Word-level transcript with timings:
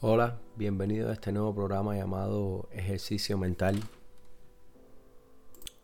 Hola, 0.00 0.38
bienvenido 0.54 1.10
a 1.10 1.14
este 1.14 1.32
nuevo 1.32 1.52
programa 1.52 1.96
llamado 1.96 2.68
Ejercicio 2.70 3.36
Mental, 3.36 3.80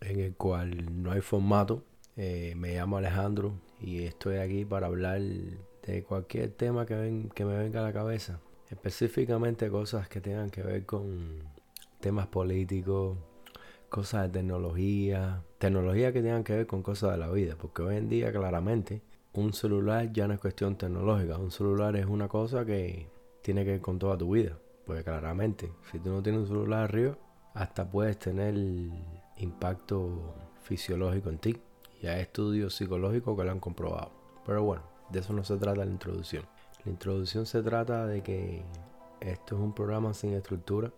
en 0.00 0.20
el 0.20 0.36
cual 0.36 1.02
no 1.02 1.10
hay 1.10 1.20
formato. 1.20 1.82
Eh, 2.16 2.54
me 2.56 2.76
llamo 2.76 2.98
Alejandro 2.98 3.54
y 3.80 4.04
estoy 4.04 4.36
aquí 4.36 4.64
para 4.64 4.86
hablar 4.86 5.20
de 5.20 6.04
cualquier 6.04 6.52
tema 6.52 6.86
que, 6.86 7.28
que 7.34 7.44
me 7.44 7.58
venga 7.58 7.80
a 7.80 7.82
la 7.82 7.92
cabeza, 7.92 8.38
específicamente 8.70 9.68
cosas 9.68 10.08
que 10.08 10.20
tengan 10.20 10.48
que 10.48 10.62
ver 10.62 10.86
con 10.86 11.40
temas 11.98 12.28
políticos, 12.28 13.18
cosas 13.88 14.30
de 14.30 14.38
tecnología, 14.38 15.42
tecnología 15.58 16.12
que 16.12 16.22
tengan 16.22 16.44
que 16.44 16.52
ver 16.52 16.66
con 16.68 16.84
cosas 16.84 17.10
de 17.10 17.18
la 17.18 17.32
vida, 17.32 17.56
porque 17.60 17.82
hoy 17.82 17.96
en 17.96 18.08
día 18.08 18.30
claramente 18.30 19.02
un 19.32 19.52
celular 19.52 20.12
ya 20.12 20.28
no 20.28 20.34
es 20.34 20.40
cuestión 20.40 20.76
tecnológica, 20.76 21.36
un 21.36 21.50
celular 21.50 21.96
es 21.96 22.06
una 22.06 22.28
cosa 22.28 22.64
que 22.64 23.12
tiene 23.44 23.62
que 23.62 23.72
ver 23.72 23.80
con 23.82 23.98
toda 23.98 24.16
tu 24.16 24.30
vida. 24.30 24.56
Porque 24.86 25.04
claramente, 25.04 25.70
si 25.92 25.98
tú 25.98 26.08
no 26.08 26.22
tienes 26.22 26.42
un 26.42 26.48
celular 26.48 26.84
arriba, 26.84 27.16
hasta 27.52 27.88
puedes 27.88 28.18
tener 28.18 28.54
impacto 29.36 30.34
fisiológico 30.62 31.28
en 31.28 31.38
ti. 31.38 31.56
Y 32.02 32.06
hay 32.06 32.22
estudios 32.22 32.74
psicológicos 32.74 33.36
que 33.36 33.44
lo 33.44 33.50
han 33.52 33.60
comprobado. 33.60 34.10
Pero 34.46 34.62
bueno, 34.62 34.82
de 35.10 35.20
eso 35.20 35.34
no 35.34 35.44
se 35.44 35.58
trata 35.58 35.84
la 35.84 35.90
introducción. 35.90 36.44
La 36.84 36.90
introducción 36.90 37.44
se 37.44 37.62
trata 37.62 38.06
de 38.06 38.22
que 38.22 38.62
esto 39.20 39.56
es 39.56 39.60
un 39.60 39.74
programa 39.74 40.14
sin 40.14 40.32
estructura 40.32 40.90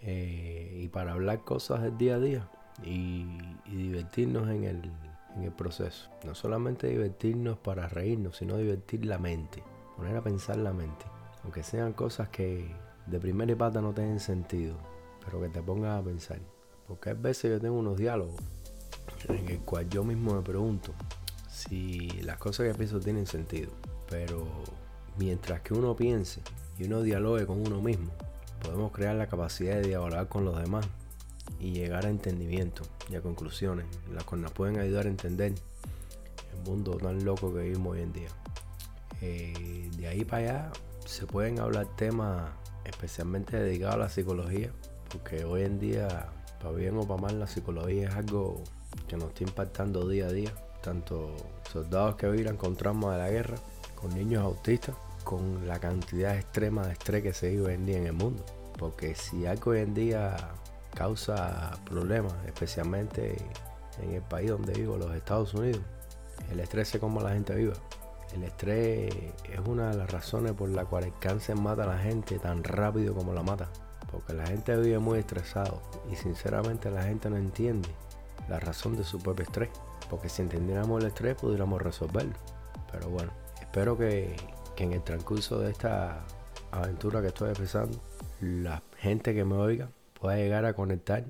eh, 0.00 0.78
y 0.82 0.88
para 0.88 1.12
hablar 1.12 1.44
cosas 1.44 1.82
del 1.82 1.98
día 1.98 2.14
a 2.14 2.20
día 2.20 2.50
y, 2.84 3.26
divertirnos 3.66 4.48
en 4.48 4.64
el, 4.64 4.92
en 5.36 5.42
el 5.42 5.52
proceso. 5.52 6.10
No 6.24 6.36
solamente 6.36 6.86
divertirnos 6.86 7.58
para 7.58 7.88
reírnos, 7.88 8.36
sino 8.36 8.56
divertir 8.56 9.04
la 9.04 9.18
mente, 9.18 9.64
poner 9.96 10.16
a 10.16 10.22
pensar 10.22 10.56
la 10.56 10.72
mente 10.72 11.11
aunque 11.42 11.62
sean 11.62 11.92
cosas 11.92 12.28
que 12.28 12.70
de 13.06 13.18
primera 13.18 13.52
y 13.52 13.54
pata 13.54 13.80
no 13.80 13.92
tienen 13.92 14.20
sentido, 14.20 14.76
pero 15.24 15.40
que 15.40 15.48
te 15.48 15.62
pongas 15.62 16.00
a 16.00 16.04
pensar. 16.04 16.38
Porque 16.86 17.10
hay 17.10 17.16
veces 17.16 17.50
yo 17.50 17.60
tengo 17.60 17.78
unos 17.78 17.96
diálogos 17.96 18.40
en 19.28 19.48
el 19.48 19.60
cual 19.60 19.88
yo 19.88 20.04
mismo 20.04 20.34
me 20.34 20.42
pregunto 20.42 20.92
si 21.48 22.08
las 22.22 22.38
cosas 22.38 22.66
que 22.66 22.74
pienso 22.74 23.00
tienen 23.00 23.26
sentido. 23.26 23.70
Pero 24.08 24.46
mientras 25.18 25.60
que 25.60 25.74
uno 25.74 25.96
piense 25.96 26.40
y 26.78 26.84
uno 26.84 27.02
dialogue 27.02 27.46
con 27.46 27.60
uno 27.60 27.80
mismo, 27.80 28.12
podemos 28.62 28.92
crear 28.92 29.16
la 29.16 29.26
capacidad 29.26 29.74
de 29.76 29.88
dialogar 29.88 30.28
con 30.28 30.44
los 30.44 30.60
demás 30.60 30.86
y 31.58 31.72
llegar 31.72 32.06
a 32.06 32.10
entendimiento 32.10 32.82
y 33.10 33.16
a 33.16 33.20
conclusiones, 33.20 33.86
las 34.12 34.24
que 34.24 34.36
nos 34.36 34.52
pueden 34.52 34.78
ayudar 34.78 35.06
a 35.06 35.08
entender 35.08 35.54
el 36.52 36.70
mundo 36.70 36.96
tan 36.96 37.24
loco 37.24 37.52
que 37.52 37.62
vivimos 37.62 37.94
hoy 37.94 38.02
en 38.02 38.12
día. 38.12 38.28
Eh, 39.20 39.90
de 39.96 40.08
ahí 40.08 40.24
para 40.24 40.42
allá 40.42 40.72
se 41.12 41.26
pueden 41.26 41.60
hablar 41.60 41.86
temas 41.96 42.50
especialmente 42.86 43.58
dedicados 43.58 43.96
a 43.96 43.98
la 43.98 44.08
psicología, 44.08 44.70
porque 45.10 45.44
hoy 45.44 45.62
en 45.62 45.78
día, 45.78 46.30
para 46.58 46.74
bien 46.74 46.96
o 46.96 47.06
para 47.06 47.20
mal, 47.20 47.38
la 47.38 47.46
psicología 47.46 48.08
es 48.08 48.14
algo 48.14 48.64
que 49.08 49.16
nos 49.16 49.28
está 49.28 49.44
impactando 49.44 50.08
día 50.08 50.26
a 50.26 50.32
día, 50.32 50.52
tanto 50.82 51.36
soldados 51.70 52.16
que 52.16 52.30
viven 52.30 52.56
con 52.56 52.76
traumas 52.76 53.12
de 53.12 53.18
la 53.18 53.30
guerra, 53.30 53.56
con 53.94 54.14
niños 54.14 54.42
autistas, 54.42 54.96
con 55.22 55.68
la 55.68 55.78
cantidad 55.78 56.34
extrema 56.34 56.86
de 56.86 56.94
estrés 56.94 57.22
que 57.22 57.34
se 57.34 57.50
vive 57.50 57.66
hoy 57.66 57.74
en 57.74 57.86
día 57.86 57.98
en 57.98 58.06
el 58.06 58.14
mundo. 58.14 58.44
Porque 58.78 59.14
si 59.14 59.44
algo 59.44 59.72
hoy 59.72 59.80
en 59.80 59.92
día 59.92 60.34
causa 60.94 61.72
problemas, 61.84 62.34
especialmente 62.46 63.36
en 64.02 64.14
el 64.14 64.22
país 64.22 64.48
donde 64.48 64.72
vivo, 64.72 64.96
los 64.96 65.14
Estados 65.14 65.52
Unidos, 65.52 65.82
el 66.50 66.58
estrés 66.58 66.94
es 66.94 67.00
como 67.00 67.20
la 67.20 67.34
gente 67.34 67.54
viva. 67.54 67.74
El 68.34 68.44
estrés 68.44 69.14
es 69.44 69.60
una 69.66 69.90
de 69.90 69.96
las 69.96 70.10
razones 70.10 70.52
por 70.52 70.70
la 70.70 70.84
cual 70.86 71.04
el 71.04 71.12
cáncer 71.18 71.56
mata 71.56 71.84
a 71.84 71.86
la 71.86 71.98
gente 71.98 72.38
tan 72.38 72.64
rápido 72.64 73.14
como 73.14 73.34
la 73.34 73.42
mata. 73.42 73.68
Porque 74.10 74.32
la 74.32 74.46
gente 74.46 74.76
vive 74.76 74.98
muy 74.98 75.18
estresado 75.18 75.82
y 76.10 76.16
sinceramente 76.16 76.90
la 76.90 77.02
gente 77.02 77.28
no 77.30 77.36
entiende 77.36 77.88
la 78.48 78.58
razón 78.60 78.96
de 78.96 79.04
su 79.04 79.18
propio 79.18 79.44
estrés. 79.44 79.70
Porque 80.08 80.28
si 80.28 80.42
entendiéramos 80.42 81.00
el 81.00 81.08
estrés 81.08 81.36
pudiéramos 81.36 81.80
resolverlo. 81.80 82.34
Pero 82.90 83.08
bueno, 83.08 83.32
espero 83.60 83.96
que, 83.96 84.36
en 84.76 84.92
el 84.92 85.02
transcurso 85.02 85.60
de 85.60 85.70
esta 85.70 86.24
aventura 86.72 87.20
que 87.20 87.28
estoy 87.28 87.50
empezando, 87.50 87.98
la 88.40 88.82
gente 88.98 89.34
que 89.34 89.44
me 89.44 89.54
oiga 89.54 89.88
pueda 90.20 90.36
llegar 90.36 90.64
a 90.64 90.74
conectar 90.74 91.24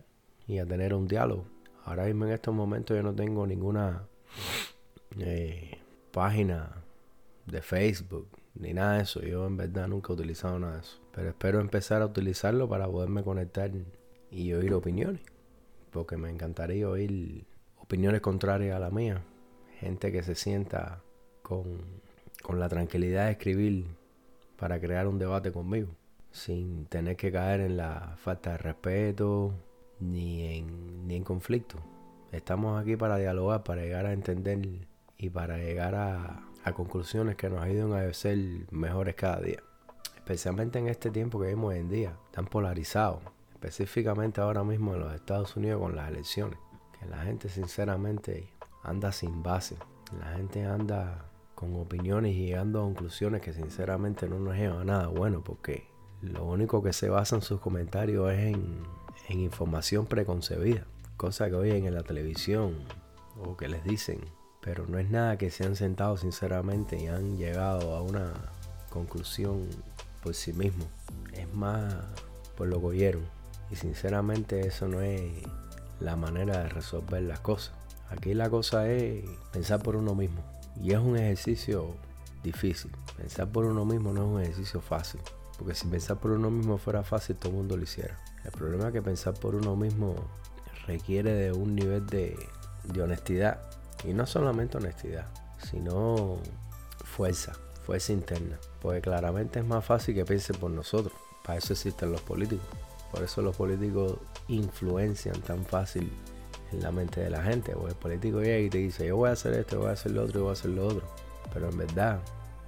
y 0.47 0.59
a 0.59 0.67
tener 0.67 0.95
un 0.95 1.07
diálogo. 1.07 1.45
Ahora 1.85 2.05
mismo 2.05 2.25
en 2.27 2.33
estos 2.33 2.55
momentos 2.55 2.97
yo 2.97 3.03
no 3.03 3.15
tengo 3.15 3.47
ninguna 3.47 4.05
eh, 5.19 5.79
página 6.13 6.82
de 7.47 7.63
Facebook, 7.63 8.29
ni 8.55 8.73
nada 8.73 8.97
de 8.97 9.03
eso. 9.03 9.21
Yo 9.23 9.47
en 9.47 9.57
verdad 9.57 9.89
nunca 9.89 10.13
he 10.13 10.17
utilizado 10.17 10.59
nada 10.59 10.75
de 10.75 10.81
eso. 10.81 11.01
Pero 11.15 11.29
espero 11.29 11.61
empezar 11.61 12.03
a 12.03 12.07
utilizarlo 12.07 12.69
para 12.69 12.87
poderme 12.87 13.23
conectar 13.23 13.71
y 14.31 14.53
oír 14.53 14.75
opiniones. 14.75 15.23
Porque 15.91 16.17
me 16.17 16.31
encantaría 16.31 16.89
oír 16.89 17.45
opiniones 17.79 18.21
contrarias 18.21 18.77
a 18.77 18.81
la 18.81 18.91
mía. 18.91 19.23
Gente 19.79 20.13
que 20.13 20.23
se 20.23 20.35
sienta 20.35 21.03
con, 21.43 21.81
con 22.43 22.61
la 22.61 22.69
tranquilidad 22.69 23.27
de 23.27 23.33
escribir 23.33 23.87
para 24.57 24.81
crear 24.81 25.07
un 25.07 25.19
debate 25.19 25.53
conmigo. 25.53 25.89
Sin 26.31 26.87
tener 26.87 27.17
que 27.17 27.31
caer 27.31 27.61
en 27.61 27.77
la 27.77 28.15
falta 28.17 28.53
de 28.53 28.59
respeto 28.59 29.53
ni 30.01 30.57
en, 30.57 31.07
ni 31.07 31.17
en 31.17 31.25
conflicto. 31.25 31.77
Estamos 32.31 32.81
aquí 32.81 32.97
para 32.97 33.19
dialogar, 33.19 33.63
para 33.63 33.83
llegar 33.83 34.07
a 34.07 34.15
entender 34.15 34.87
y 35.19 35.29
para 35.29 35.59
llegar 35.59 35.95
a, 35.95 36.43
a 36.65 36.73
conclusiones 36.73 37.37
que 37.37 37.51
nos 37.51 37.61
ayuden 37.61 37.93
a 37.93 38.13
ser 38.13 38.39
mejores 38.71 39.15
cada 39.15 39.41
día. 39.41 39.63
Especialmente 40.17 40.79
en 40.79 40.89
este 40.89 41.11
tiempo 41.11 41.41
que 41.41 41.47
vivimos 41.47 41.73
hoy 41.73 41.81
en 41.81 41.89
día, 41.89 42.17
tan 42.31 42.47
polarizado. 42.47 43.21
Específicamente 43.53 44.41
ahora 44.41 44.63
mismo 44.65 44.95
en 44.95 45.01
los 45.01 45.15
Estados 45.15 45.57
Unidos 45.57 45.81
con 45.81 45.97
las 45.97 46.11
elecciones. 46.11 46.59
Que 46.99 47.07
la 47.07 47.19
gente 47.19 47.49
sinceramente 47.49 48.49
anda 48.83 49.13
sin 49.13 49.43
base. 49.43 49.77
La 50.19 50.37
gente 50.37 50.65
anda 50.65 51.25
con 51.55 51.75
opiniones 51.77 52.35
y 52.35 52.47
llegando 52.47 52.81
a 52.81 52.85
conclusiones 52.85 53.41
que 53.41 53.53
sinceramente 53.53 54.29
no 54.29 54.39
nos 54.39 54.57
llevan 54.57 54.81
a 54.81 54.85
nada 54.85 55.07
bueno 55.09 55.43
porque 55.45 55.87
lo 56.21 56.45
único 56.45 56.83
que 56.83 56.93
se 56.93 57.09
basa 57.09 57.37
en 57.37 57.43
sus 57.43 57.61
comentarios 57.61 58.33
es 58.33 58.55
en, 58.55 58.83
en 59.29 59.41
información 59.41 60.07
preconcebida. 60.07 60.87
Cosa 61.17 61.49
que 61.49 61.57
oyen 61.57 61.87
en 61.87 61.95
la 61.95 62.03
televisión 62.03 62.79
o 63.41 63.57
que 63.57 63.69
les 63.69 63.85
dicen 63.85 64.21
pero 64.63 64.87
no 64.87 64.99
es 64.99 65.11
nada 65.11 65.37
que 65.37 65.51
se 65.51 65.65
han 65.65 65.77
sentado 65.77 66.17
sinceramente 66.17 66.97
y 66.97 67.09
han 67.09 67.37
llegado 67.37 67.97
a 67.97 68.03
una 68.03 68.33
conclusión 68.91 69.69
por 70.23 70.35
sí 70.35 70.53
mismos. 70.53 70.87
Es 71.33 71.53
más 71.53 71.93
por 72.57 72.69
lo 72.69 72.79
que 72.81 72.87
oyeron. 72.87 73.25
Y 73.71 73.77
sinceramente 73.77 74.67
eso 74.67 74.87
no 74.87 75.01
es 75.01 75.33
la 75.99 76.15
manera 76.15 76.63
de 76.63 76.69
resolver 76.69 77.23
las 77.23 77.41
cosas. 77.41 77.75
Aquí 78.09 78.35
la 78.35 78.51
cosa 78.51 78.89
es 78.89 79.25
pensar 79.53 79.83
por 79.83 79.97
uno 79.97 80.15
mismo. 80.15 80.43
Y 80.81 80.93
es 80.93 80.99
un 80.99 81.17
ejercicio 81.17 81.97
difícil. 82.45 82.93
Pensar 83.17 83.49
por 83.49 83.65
uno 83.65 83.85
mismo 83.85 84.13
no 84.13 84.23
es 84.23 84.29
un 84.29 84.43
ejercicio 84.43 84.81
fácil. 84.81 85.21
Porque 85.59 85.75
si 85.75 85.89
pensar 85.89 86.19
por 86.19 86.31
uno 86.31 86.51
mismo 86.51 86.79
fuera 86.79 87.03
fácil, 87.03 87.35
todo 87.35 87.51
el 87.51 87.57
mundo 87.57 87.77
lo 87.77 87.83
hiciera. 87.83 88.17
El 88.45 88.53
problema 88.53 88.89
es 88.89 88.93
que 88.93 89.03
pensar 89.03 89.35
por 89.35 89.57
uno 89.57 89.75
mismo 89.75 90.15
requiere 90.87 91.33
de 91.33 91.53
un 91.53 91.75
nivel 91.75 92.07
de, 92.07 92.37
de 92.85 93.03
honestidad 93.03 93.61
y 94.05 94.13
no 94.13 94.27
solamente 94.27 94.79
honestidad, 94.79 95.27
sino 95.71 96.39
fuerza, 97.05 97.53
fuerza 97.85 98.13
interna. 98.13 98.59
Porque 98.81 99.01
claramente 99.01 99.61
es 99.61 99.65
más 99.65 99.85
fácil 99.85 100.15
que 100.15 100.25
piensen 100.25 100.57
por 100.57 100.71
nosotros. 100.71 101.15
Para 101.45 101.59
eso 101.59 101.73
existen 101.73 102.13
los 102.13 102.21
políticos. 102.23 102.67
Por 103.11 103.23
eso 103.23 103.43
los 103.43 103.57
políticos 103.57 104.17
influencian 104.49 105.41
tan 105.43 105.65
fácil 105.65 106.11
en 106.73 106.83
la 106.83 106.91
mente 106.91 107.21
de 107.21 107.31
la 107.31 107.43
gente. 107.43 107.73
Porque 107.73 107.91
el 107.91 107.97
político 107.97 108.41
llega 108.41 108.59
y 108.59 108.71
te 108.71 108.79
dice, 108.79 109.07
yo 109.07 109.17
voy 109.17 109.29
a 109.29 109.33
hacer 109.33 109.53
esto, 109.55 109.79
voy 109.79 109.89
a 109.89 109.93
hacer 109.93 110.13
lo 110.13 110.23
otro, 110.23 110.35
yo 110.35 110.43
voy 110.43 110.51
a 110.51 110.53
hacer 110.53 110.71
lo 110.71 110.87
otro. 110.87 111.03
Pero 111.53 111.69
en 111.69 111.79
verdad, 111.79 112.21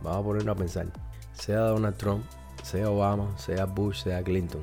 vamos 0.02 0.20
a 0.20 0.24
ponernos 0.24 0.54
a 0.54 0.58
pensar. 0.58 0.86
Sea 1.32 1.58
Donald 1.60 1.96
Trump, 1.96 2.24
sea 2.62 2.90
Obama, 2.90 3.36
sea 3.38 3.64
Bush, 3.64 4.04
sea 4.04 4.22
Clinton, 4.22 4.62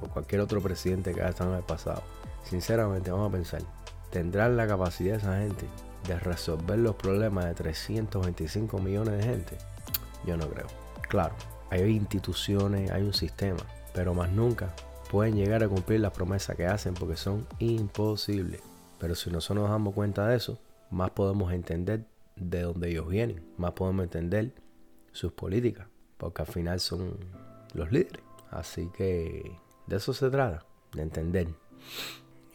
o 0.00 0.08
cualquier 0.08 0.40
otro 0.40 0.62
presidente 0.62 1.12
que 1.12 1.20
haya 1.20 1.30
estado 1.30 1.50
en 1.50 1.58
el 1.58 1.64
pasado. 1.64 2.02
Sinceramente, 2.44 3.10
vamos 3.10 3.28
a 3.28 3.32
pensar. 3.32 3.62
¿Tendrán 4.10 4.56
la 4.56 4.66
capacidad 4.66 5.16
esa 5.16 5.36
gente 5.38 5.66
de 6.06 6.18
resolver 6.18 6.78
los 6.78 6.96
problemas 6.96 7.46
de 7.46 7.54
325 7.54 8.78
millones 8.78 9.18
de 9.18 9.22
gente? 9.22 9.58
Yo 10.26 10.36
no 10.36 10.48
creo. 10.48 10.66
Claro, 11.08 11.34
hay 11.70 11.82
instituciones, 11.82 12.90
hay 12.90 13.02
un 13.02 13.14
sistema, 13.14 13.60
pero 13.94 14.14
más 14.14 14.30
nunca 14.30 14.74
pueden 15.10 15.36
llegar 15.36 15.62
a 15.62 15.68
cumplir 15.68 16.00
las 16.00 16.12
promesas 16.12 16.56
que 16.56 16.66
hacen 16.66 16.94
porque 16.94 17.16
son 17.16 17.46
imposibles. 17.58 18.60
Pero 18.98 19.14
si 19.14 19.30
nosotros 19.30 19.64
nos 19.64 19.70
damos 19.70 19.94
cuenta 19.94 20.26
de 20.26 20.36
eso, 20.36 20.58
más 20.90 21.10
podemos 21.10 21.52
entender 21.52 22.06
de 22.36 22.62
dónde 22.62 22.90
ellos 22.90 23.08
vienen, 23.08 23.42
más 23.56 23.72
podemos 23.72 24.04
entender 24.04 24.52
sus 25.12 25.32
políticas, 25.32 25.88
porque 26.16 26.42
al 26.42 26.48
final 26.48 26.80
son 26.80 27.16
los 27.74 27.90
líderes. 27.92 28.22
Así 28.50 28.90
que 28.96 29.52
de 29.86 29.96
eso 29.96 30.12
se 30.12 30.30
trata, 30.30 30.64
de 30.92 31.02
entender. 31.02 31.48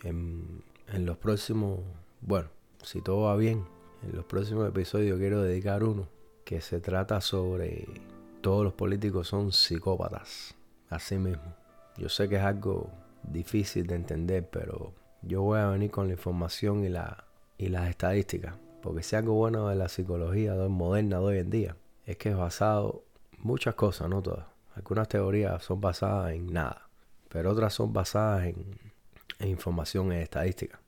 En, 0.04 0.64
en 0.88 1.06
los 1.06 1.18
próximos, 1.18 1.80
bueno, 2.22 2.50
si 2.84 3.02
todo 3.02 3.24
va 3.24 3.36
bien, 3.36 3.66
en 4.04 4.16
los 4.16 4.26
próximos 4.26 4.68
episodios 4.68 5.18
quiero 5.18 5.42
dedicar 5.42 5.84
uno 5.84 6.08
que 6.44 6.62
se 6.62 6.80
trata 6.80 7.22
sobre 7.22 7.88
todos 8.42 8.64
los 8.64 8.74
políticos 8.74 9.30
son 9.30 9.52
psicópatas. 9.52 10.56
así 10.90 11.18
mismo. 11.18 11.56
Yo 11.98 12.10
sé 12.10 12.28
que 12.28 12.36
es 12.36 12.42
algo 12.42 12.90
difícil 13.24 13.88
de 13.88 13.96
entender, 13.96 14.48
pero 14.50 14.94
yo 15.22 15.42
voy 15.42 15.60
a 15.60 15.70
venir 15.70 15.92
con 15.92 16.08
la 16.08 16.14
información 16.14 16.84
y, 16.84 16.90
la, 16.90 17.24
y 17.58 17.70
las 17.70 17.90
estadísticas. 17.90 18.56
Porque 18.82 19.02
si 19.02 19.16
algo 19.16 19.34
bueno 19.34 19.70
de 19.70 19.76
la 19.76 19.88
psicología 19.88 20.54
moderna 20.68 21.20
de 21.20 21.24
hoy 21.24 21.38
en 21.38 21.50
día 21.50 21.78
es 22.06 22.18
que 22.18 22.30
es 22.30 22.36
basado 22.36 23.06
muchas 23.40 23.76
cosas, 23.76 24.10
no 24.10 24.22
todas. 24.22 24.46
Algunas 24.76 25.08
teorías 25.08 25.64
son 25.64 25.80
basadas 25.80 26.34
en 26.34 26.52
nada, 26.52 26.90
pero 27.30 27.52
otras 27.52 27.74
son 27.74 27.94
basadas 27.94 28.46
en, 28.48 28.78
información, 29.40 30.12
en 30.12 30.20
estadística, 30.20 30.80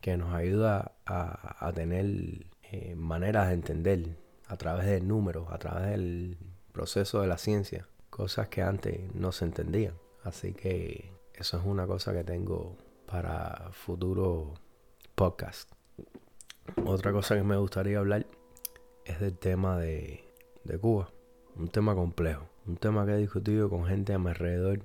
que 0.00 0.16
nos 0.16 0.32
ayuda 0.32 0.91
a, 1.12 1.72
tener 1.74 2.46
eh, 2.62 2.94
maneras 2.96 3.48
de 3.48 3.54
entender 3.54 4.16
a 4.46 4.56
través 4.56 4.86
de 4.86 5.00
números, 5.00 5.48
a 5.50 5.58
través 5.58 5.90
del 5.90 6.38
proceso 6.72 7.20
de 7.20 7.26
la 7.26 7.38
ciencia, 7.38 7.86
cosas 8.10 8.48
que 8.48 8.62
antes 8.62 9.14
no 9.14 9.32
se 9.32 9.44
entendían. 9.44 9.94
Así 10.24 10.52
que 10.52 11.12
eso 11.34 11.58
es 11.58 11.64
una 11.64 11.86
cosa 11.86 12.12
que 12.12 12.24
tengo 12.24 12.76
para 13.06 13.70
futuro 13.72 14.54
podcast. 15.14 15.70
Otra 16.84 17.12
cosa 17.12 17.34
que 17.34 17.42
me 17.42 17.56
gustaría 17.56 17.98
hablar 17.98 18.26
es 19.04 19.20
del 19.20 19.36
tema 19.36 19.78
de 19.78 20.24
Cuba. 20.80 21.10
Un 21.56 21.68
tema 21.68 21.94
complejo. 21.94 22.48
Un 22.66 22.76
tema 22.76 23.04
que 23.04 23.12
he 23.12 23.18
discutido 23.18 23.68
con 23.68 23.84
gente 23.84 24.14
a 24.14 24.18
mi 24.18 24.28
alrededor 24.28 24.80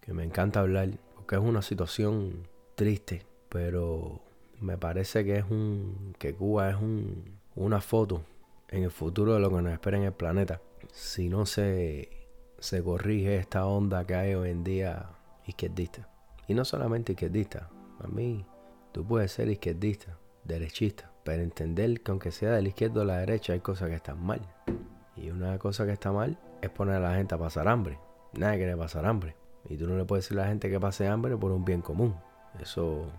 que 0.00 0.12
me 0.12 0.24
encanta 0.24 0.60
hablar. 0.60 0.90
Porque 1.14 1.36
es 1.36 1.42
una 1.42 1.62
situación 1.62 2.48
triste. 2.74 3.24
Pero 3.48 4.23
me 4.60 4.78
parece 4.78 5.24
que 5.24 5.38
es 5.38 5.44
un. 5.50 6.14
que 6.18 6.34
Cuba 6.34 6.70
es 6.70 6.76
un, 6.76 7.38
una 7.54 7.80
foto 7.80 8.22
en 8.68 8.84
el 8.84 8.90
futuro 8.90 9.34
de 9.34 9.40
lo 9.40 9.50
que 9.50 9.62
nos 9.62 9.72
espera 9.72 9.96
en 9.96 10.04
el 10.04 10.12
planeta. 10.12 10.60
Si 10.92 11.28
no 11.28 11.46
se, 11.46 12.08
se 12.58 12.82
corrige 12.82 13.36
esta 13.36 13.66
onda 13.66 14.06
que 14.06 14.14
hay 14.14 14.34
hoy 14.34 14.50
en 14.50 14.64
día 14.64 15.10
izquierdista. 15.46 16.08
Y 16.48 16.54
no 16.54 16.64
solamente 16.64 17.12
izquierdista. 17.12 17.68
A 18.00 18.06
mí, 18.06 18.44
tú 18.92 19.06
puedes 19.06 19.32
ser 19.32 19.48
izquierdista, 19.48 20.18
derechista, 20.44 21.10
pero 21.24 21.42
entender 21.42 22.00
que 22.02 22.10
aunque 22.10 22.30
sea 22.30 22.50
de 22.52 22.62
la 22.62 22.68
izquierda 22.68 23.02
o 23.02 23.04
la 23.04 23.18
derecha 23.18 23.52
hay 23.52 23.60
cosas 23.60 23.88
que 23.88 23.96
están 23.96 24.24
mal. 24.24 24.40
Y 25.16 25.30
una 25.30 25.58
cosa 25.58 25.86
que 25.86 25.92
está 25.92 26.12
mal 26.12 26.38
es 26.60 26.70
poner 26.70 26.96
a 26.96 27.00
la 27.00 27.14
gente 27.14 27.34
a 27.34 27.38
pasar 27.38 27.68
hambre. 27.68 27.98
Nadie 28.32 28.58
quiere 28.58 28.76
pasar 28.76 29.06
hambre. 29.06 29.36
Y 29.68 29.76
tú 29.76 29.86
no 29.86 29.96
le 29.96 30.04
puedes 30.04 30.24
decir 30.24 30.38
a 30.38 30.42
la 30.42 30.48
gente 30.48 30.68
que 30.68 30.80
pase 30.80 31.06
hambre 31.06 31.36
por 31.36 31.52
un 31.52 31.64
bien 31.64 31.80
común. 31.80 32.14
Eso 32.60 33.10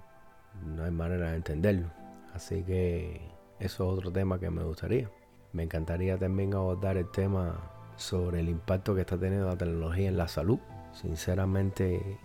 no 0.63 0.83
hay 0.83 0.91
manera 0.91 1.31
de 1.31 1.37
entenderlo. 1.37 1.87
Así 2.33 2.63
que 2.63 3.21
eso 3.59 3.91
es 3.91 3.97
otro 3.97 4.11
tema 4.11 4.39
que 4.39 4.49
me 4.49 4.63
gustaría. 4.63 5.09
Me 5.53 5.63
encantaría 5.63 6.17
también 6.17 6.53
abordar 6.53 6.97
el 6.97 7.09
tema 7.11 7.71
sobre 7.95 8.41
el 8.41 8.49
impacto 8.49 8.93
que 8.93 9.01
está 9.01 9.17
teniendo 9.17 9.47
la 9.47 9.57
tecnología 9.57 10.09
en 10.09 10.17
la 10.17 10.27
salud. 10.27 10.59
Sinceramente, 10.93 12.19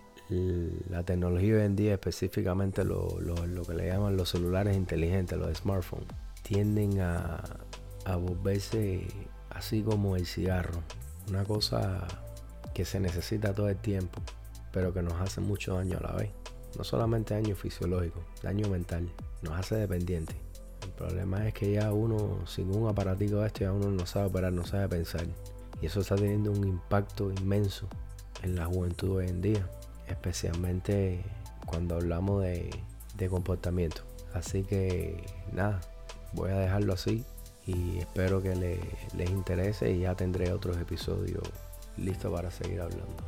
la 0.89 1.03
tecnología 1.03 1.55
hoy 1.55 1.61
en 1.61 1.75
día, 1.75 1.93
específicamente 1.93 2.83
lo, 2.83 3.07
que 3.67 3.73
le 3.73 3.87
llaman 3.87 4.17
los 4.17 4.29
celulares 4.29 4.75
inteligentes, 4.75 5.37
los 5.37 5.57
smartphones, 5.57 6.07
tienden 6.43 6.99
a, 6.99 7.41
a 8.05 8.15
volverse 8.15 9.07
así 9.49 9.81
como 9.81 10.15
el 10.15 10.25
cigarro. 10.25 10.83
Una 11.29 11.43
cosa 11.43 12.07
que 12.73 12.85
se 12.85 12.99
necesita 12.99 13.53
todo 13.53 13.69
el 13.69 13.77
tiempo, 13.77 14.21
pero 14.71 14.93
que 14.93 15.01
nos 15.01 15.13
hace 15.21 15.41
mucho 15.41 15.75
daño 15.75 15.97
a 15.99 16.11
la 16.11 16.13
vez. 16.13 16.40
No 16.77 16.83
solamente 16.83 17.33
daño 17.33 17.55
fisiológico, 17.55 18.21
daño 18.41 18.67
mental, 18.69 19.11
nos 19.41 19.53
hace 19.59 19.75
dependientes. 19.75 20.35
El 20.83 20.89
problema 20.91 21.47
es 21.47 21.53
que 21.53 21.71
ya 21.71 21.91
uno, 21.91 22.45
sin 22.47 22.75
un 22.75 22.87
aparatico 22.87 23.37
de 23.37 23.47
este, 23.47 23.65
ya 23.65 23.73
uno 23.73 23.89
no 23.89 24.05
sabe 24.05 24.27
operar, 24.27 24.53
no 24.53 24.65
sabe 24.65 24.87
pensar. 24.87 25.25
Y 25.81 25.85
eso 25.87 26.01
está 26.01 26.15
teniendo 26.15 26.51
un 26.51 26.67
impacto 26.67 27.31
inmenso 27.31 27.87
en 28.43 28.55
la 28.55 28.65
juventud 28.65 29.17
hoy 29.17 29.27
en 29.27 29.41
día 29.41 29.69
especialmente 30.11 31.23
cuando 31.65 31.95
hablamos 31.95 32.43
de, 32.43 32.69
comportamiento. 33.29 34.01
Así 34.33 34.63
que 34.63 35.23
nada, 35.51 35.79
voy 36.33 36.49
a 36.49 36.57
dejarlo 36.57 36.93
así 36.93 37.23
y 37.67 37.99
espero 37.99 38.41
que 38.41 38.55
les 39.15 39.29
interese 39.29 39.91
y 39.91 39.99
ya 39.99 40.15
tendré 40.15 40.51
otros 40.51 40.77
episodios 40.77 41.43
listos 41.97 42.33
para 42.33 42.49
seguir 42.49 42.81
hablando. 42.81 43.23